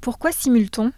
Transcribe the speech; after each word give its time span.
Pourquoi 0.00 0.32
simule-t-on? 0.32 0.92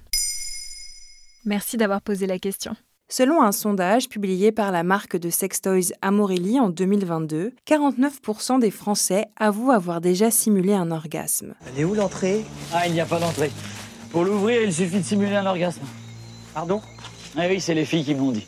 Merci 1.45 1.77
d'avoir 1.77 2.02
posé 2.02 2.27
la 2.27 2.38
question. 2.38 2.77
Selon 3.10 3.42
un 3.42 3.52
sondage 3.52 4.10
publié 4.10 4.52
par 4.52 4.70
la 4.70 4.83
marque 4.83 5.16
de 5.16 5.30
sextoys 5.30 5.95
Amorelli 6.02 6.60
en 6.60 6.69
2022, 6.69 7.52
49% 7.66 8.60
des 8.60 8.70
Français 8.70 9.24
avouent 9.37 9.70
avoir 9.70 10.02
déjà 10.02 10.30
simulé 10.30 10.74
un 10.74 10.91
orgasme. 10.91 11.55
Elle 11.66 11.80
est 11.80 11.84
où 11.84 11.95
l'entrée? 11.95 12.45
Ah, 12.70 12.87
il 12.87 12.93
n'y 12.93 13.01
a 13.01 13.07
pas 13.07 13.18
d'entrée. 13.18 13.51
Pour 14.10 14.24
l'ouvrir, 14.24 14.62
il 14.62 14.74
suffit 14.74 14.98
de 14.98 15.05
simuler 15.05 15.37
un 15.37 15.46
orgasme. 15.46 15.87
Pardon? 16.52 16.82
Ah 17.34 17.46
oui, 17.48 17.62
c'est 17.62 17.74
les 17.74 17.87
filles 17.87 18.05
qui 18.05 18.15
m'ont 18.15 18.32
dit. 18.32 18.46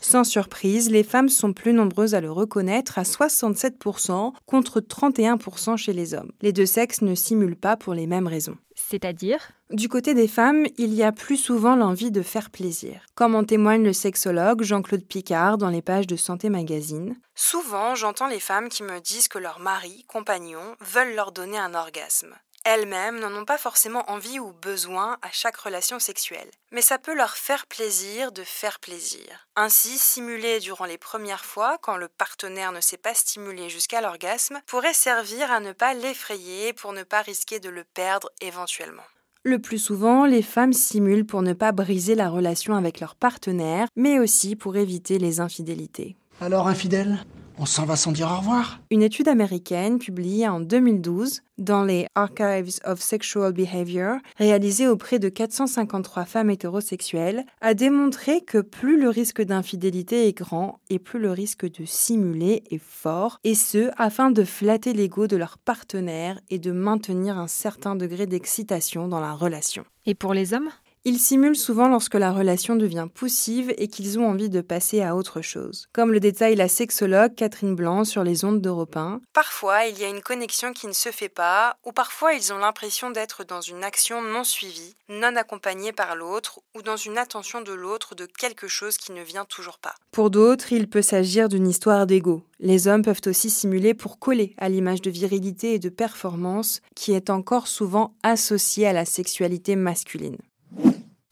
Sans 0.00 0.24
surprise, 0.24 0.90
les 0.90 1.02
femmes 1.02 1.28
sont 1.28 1.52
plus 1.52 1.72
nombreuses 1.72 2.14
à 2.14 2.20
le 2.20 2.30
reconnaître 2.30 2.98
à 2.98 3.02
67% 3.02 4.32
contre 4.46 4.80
31% 4.80 5.76
chez 5.76 5.92
les 5.92 6.14
hommes. 6.14 6.32
Les 6.40 6.52
deux 6.52 6.66
sexes 6.66 7.02
ne 7.02 7.14
simulent 7.14 7.56
pas 7.56 7.76
pour 7.76 7.94
les 7.94 8.06
mêmes 8.06 8.26
raisons. 8.26 8.56
C'est-à-dire? 8.74 9.50
Du 9.70 9.88
côté 9.88 10.14
des 10.14 10.28
femmes, 10.28 10.66
il 10.78 10.94
y 10.94 11.02
a 11.02 11.12
plus 11.12 11.36
souvent 11.36 11.76
l'envie 11.76 12.10
de 12.10 12.22
faire 12.22 12.50
plaisir. 12.50 13.02
Comme 13.14 13.34
en 13.34 13.44
témoigne 13.44 13.84
le 13.84 13.92
sexologue 13.92 14.62
Jean-Claude 14.62 15.04
Picard 15.04 15.58
dans 15.58 15.68
les 15.68 15.82
pages 15.82 16.06
de 16.06 16.16
Santé 16.16 16.48
Magazine. 16.48 17.16
Souvent, 17.34 17.94
j'entends 17.94 18.28
les 18.28 18.40
femmes 18.40 18.68
qui 18.68 18.82
me 18.82 19.00
disent 19.00 19.28
que 19.28 19.38
leur 19.38 19.58
mari, 19.58 20.04
compagnon, 20.08 20.76
veulent 20.80 21.14
leur 21.14 21.32
donner 21.32 21.58
un 21.58 21.74
orgasme. 21.74 22.34
Elles-mêmes 22.70 23.18
n'en 23.18 23.34
ont 23.34 23.46
pas 23.46 23.56
forcément 23.56 24.10
envie 24.10 24.38
ou 24.38 24.52
besoin 24.52 25.16
à 25.22 25.28
chaque 25.32 25.56
relation 25.56 25.98
sexuelle. 25.98 26.50
Mais 26.70 26.82
ça 26.82 26.98
peut 26.98 27.14
leur 27.14 27.38
faire 27.38 27.66
plaisir 27.66 28.30
de 28.30 28.42
faire 28.42 28.78
plaisir. 28.78 29.48
Ainsi, 29.56 29.96
simuler 29.96 30.60
durant 30.60 30.84
les 30.84 30.98
premières 30.98 31.46
fois, 31.46 31.78
quand 31.80 31.96
le 31.96 32.08
partenaire 32.08 32.72
ne 32.72 32.82
s'est 32.82 32.98
pas 32.98 33.14
stimulé 33.14 33.70
jusqu'à 33.70 34.02
l'orgasme, 34.02 34.60
pourrait 34.66 34.92
servir 34.92 35.50
à 35.50 35.60
ne 35.60 35.72
pas 35.72 35.94
l'effrayer 35.94 36.74
pour 36.74 36.92
ne 36.92 37.04
pas 37.04 37.22
risquer 37.22 37.58
de 37.58 37.70
le 37.70 37.84
perdre 37.84 38.28
éventuellement. 38.42 39.06
Le 39.44 39.58
plus 39.58 39.78
souvent, 39.78 40.26
les 40.26 40.42
femmes 40.42 40.74
simulent 40.74 41.24
pour 41.24 41.40
ne 41.40 41.54
pas 41.54 41.72
briser 41.72 42.16
la 42.16 42.28
relation 42.28 42.74
avec 42.74 43.00
leur 43.00 43.14
partenaire, 43.14 43.88
mais 43.96 44.18
aussi 44.18 44.56
pour 44.56 44.76
éviter 44.76 45.18
les 45.18 45.40
infidélités. 45.40 46.16
Alors, 46.42 46.68
infidèle 46.68 47.24
on 47.58 47.66
s'en 47.66 47.84
va 47.84 47.96
sans 47.96 48.12
dire 48.12 48.30
au 48.30 48.36
revoir 48.38 48.80
Une 48.90 49.02
étude 49.02 49.28
américaine 49.28 49.98
publiée 49.98 50.48
en 50.48 50.60
2012 50.60 51.42
dans 51.58 51.82
les 51.82 52.06
Archives 52.14 52.78
of 52.84 53.00
Sexual 53.00 53.52
Behavior, 53.52 54.18
réalisée 54.36 54.86
auprès 54.86 55.18
de 55.18 55.28
453 55.28 56.24
femmes 56.24 56.50
hétérosexuelles, 56.50 57.44
a 57.60 57.74
démontré 57.74 58.42
que 58.42 58.58
plus 58.58 59.00
le 59.00 59.08
risque 59.08 59.42
d'infidélité 59.42 60.28
est 60.28 60.36
grand 60.36 60.78
et 60.88 61.00
plus 61.00 61.18
le 61.18 61.32
risque 61.32 61.66
de 61.66 61.84
simuler 61.84 62.62
est 62.70 62.82
fort, 62.82 63.40
et 63.42 63.54
ce 63.54 63.90
afin 63.96 64.30
de 64.30 64.44
flatter 64.44 64.92
l'ego 64.92 65.26
de 65.26 65.36
leur 65.36 65.58
partenaire 65.58 66.40
et 66.50 66.58
de 66.58 66.70
maintenir 66.70 67.38
un 67.38 67.48
certain 67.48 67.96
degré 67.96 68.26
d'excitation 68.26 69.08
dans 69.08 69.20
la 69.20 69.32
relation. 69.32 69.84
Et 70.06 70.14
pour 70.14 70.34
les 70.34 70.54
hommes? 70.54 70.70
Ils 71.04 71.18
simulent 71.18 71.56
souvent 71.56 71.88
lorsque 71.88 72.14
la 72.14 72.32
relation 72.32 72.76
devient 72.76 73.08
poussive 73.12 73.72
et 73.78 73.88
qu'ils 73.88 74.18
ont 74.18 74.28
envie 74.28 74.50
de 74.50 74.60
passer 74.60 75.02
à 75.02 75.16
autre 75.16 75.40
chose. 75.40 75.88
Comme 75.92 76.12
le 76.12 76.20
détaille 76.20 76.56
la 76.56 76.68
sexologue 76.68 77.34
Catherine 77.34 77.74
Blanc 77.74 78.04
sur 78.04 78.24
les 78.24 78.44
ondes 78.44 78.60
d'Europe 78.60 78.96
1. 78.96 79.20
Parfois, 79.32 79.86
il 79.86 79.98
y 79.98 80.04
a 80.04 80.08
une 80.08 80.20
connexion 80.20 80.72
qui 80.72 80.86
ne 80.86 80.92
se 80.92 81.10
fait 81.10 81.28
pas, 81.28 81.76
ou 81.84 81.92
parfois 81.92 82.34
ils 82.34 82.52
ont 82.52 82.58
l'impression 82.58 83.10
d'être 83.10 83.44
dans 83.44 83.60
une 83.60 83.84
action 83.84 84.22
non 84.22 84.44
suivie, 84.44 84.96
non 85.08 85.36
accompagnée 85.36 85.92
par 85.92 86.16
l'autre, 86.16 86.60
ou 86.76 86.82
dans 86.82 86.96
une 86.96 87.18
attention 87.18 87.62
de 87.62 87.72
l'autre 87.72 88.14
de 88.14 88.26
quelque 88.26 88.68
chose 88.68 88.96
qui 88.96 89.12
ne 89.12 89.22
vient 89.22 89.44
toujours 89.44 89.78
pas. 89.78 89.94
Pour 90.12 90.30
d'autres, 90.30 90.72
il 90.72 90.88
peut 90.88 91.02
s'agir 91.02 91.48
d'une 91.48 91.68
histoire 91.68 92.06
d'ego. 92.06 92.42
Les 92.60 92.88
hommes 92.88 93.02
peuvent 93.02 93.20
aussi 93.26 93.50
simuler 93.50 93.94
pour 93.94 94.18
coller 94.18 94.54
à 94.58 94.68
l'image 94.68 95.00
de 95.00 95.10
virilité 95.10 95.74
et 95.74 95.78
de 95.78 95.88
performance 95.88 96.80
qui 96.94 97.12
est 97.12 97.30
encore 97.30 97.68
souvent 97.68 98.14
associée 98.22 98.86
à 98.86 98.92
la 98.92 99.04
sexualité 99.04 99.76
masculine. 99.76 100.38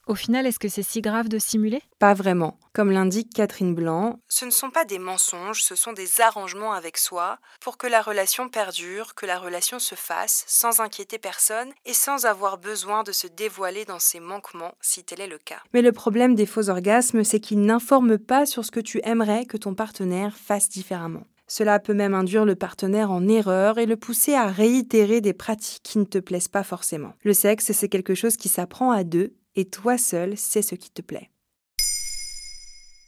Au 0.07 0.15
final, 0.15 0.47
est-ce 0.47 0.61
que 0.61 0.69
c'est 0.69 0.85
si 0.85 1.01
grave 1.01 1.29
de 1.29 1.41
simuler? 1.41 1.83
Pas 1.99 2.15
vraiment. 2.15 2.61
Comme 2.73 2.93
l'indique 2.93 3.35
Catherine 3.35 3.75
Blanc, 3.75 4.21
ce 4.29 4.45
ne 4.45 4.53
sont 4.53 4.71
pas 4.71 4.85
des 4.85 5.01
mensonges, 5.01 5.65
ce 5.65 5.75
sont 5.75 5.93
des 5.93 6.21
arrangements 6.21 6.73
avec 6.73 6.97
soi 6.97 7.39
pour 7.61 7.77
que 7.77 7.89
la 7.89 8.03
relation 8.03 8.49
perdure, 8.49 9.17
que 9.17 9.27
la 9.27 9.37
relation 9.37 9.81
se 9.81 9.97
fasse 9.97 10.45
sans 10.47 10.79
inquiéter 10.79 11.19
personne 11.19 11.73
et 11.87 11.93
sans 11.93 12.25
avoir 12.25 12.59
besoin 12.59 13.03
de 13.03 13.11
se 13.11 13.27
dévoiler 13.27 13.85
dans 13.85 13.99
ses 13.99 14.21
manquements 14.21 14.75
si 14.81 15.03
tel 15.03 15.21
est 15.21 15.27
le 15.27 15.39
cas. 15.39 15.61
Mais 15.75 15.83
le 15.83 15.91
problème 15.91 16.37
des 16.37 16.47
faux 16.47 16.69
orgasmes, 16.69 17.25
c'est 17.25 17.41
qu'ils 17.41 17.63
n'informent 17.63 18.19
pas 18.19 18.47
sur 18.47 18.65
ce 18.65 18.71
que 18.71 18.79
tu 18.79 19.01
aimerais 19.03 19.45
que 19.45 19.57
ton 19.57 19.75
partenaire 19.75 20.37
fasse 20.37 20.69
différemment. 20.69 21.27
Cela 21.49 21.81
peut 21.81 21.95
même 21.95 22.15
induire 22.15 22.45
le 22.45 22.55
partenaire 22.55 23.11
en 23.11 23.27
erreur 23.27 23.79
et 23.79 23.87
le 23.87 23.97
pousser 23.97 24.35
à 24.35 24.47
réitérer 24.47 25.21
des 25.21 25.33
pratiques 25.33 25.83
qui 25.83 25.99
ne 25.99 26.05
te 26.05 26.19
plaisent 26.19 26.49
pas 26.49 26.65
forcément. 26.65 27.15
Le 27.25 27.33
sexe, 27.33 27.73
c'est 27.73 27.89
quelque 27.89 28.15
chose 28.15 28.37
qui 28.37 28.49
s'apprend 28.49 28.93
à 28.93 29.03
deux 29.03 29.35
et 29.57 29.65
toi 29.65 29.99
seul 29.99 30.37
sais 30.37 30.63
ce 30.63 30.75
qui 30.75 30.91
te 30.91 31.03
plaît. 31.03 31.31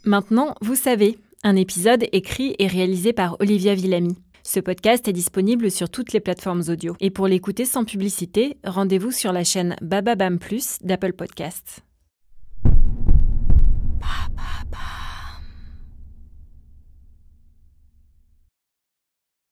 Maintenant, 0.04 0.54
vous 0.60 0.74
savez, 0.74 1.18
un 1.44 1.56
épisode 1.56 2.06
écrit 2.12 2.54
et 2.58 2.66
réalisé 2.66 3.12
par 3.12 3.36
Olivia 3.40 3.74
Villamy. 3.74 4.16
Ce 4.42 4.60
podcast 4.60 5.06
est 5.08 5.12
disponible 5.12 5.70
sur 5.70 5.90
toutes 5.90 6.12
les 6.12 6.20
plateformes 6.20 6.62
audio. 6.68 6.96
Et 7.00 7.10
pour 7.10 7.28
l'écouter 7.28 7.64
sans 7.64 7.84
publicité, 7.84 8.56
rendez-vous 8.64 9.12
sur 9.12 9.32
la 9.32 9.44
chaîne 9.44 9.76
Bababam 9.82 10.38
Plus 10.38 10.78
d'Apple 10.82 11.12
Podcasts. 11.12 11.82